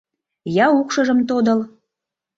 Я 0.63 0.65
укшыжым 0.79 1.19
тодыл 1.29 1.59